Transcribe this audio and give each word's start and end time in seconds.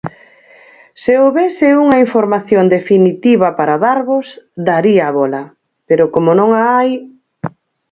Se 1.03 1.13
houbese 1.21 1.67
unha 1.83 1.97
información 2.05 2.63
definitiva 2.77 3.47
para 3.57 3.75
darvos, 3.85 4.27
daríavola, 4.67 5.43
pero 5.87 6.03
como 6.13 6.31
non 6.39 6.49
a 6.59 6.63
hai... 6.73 6.89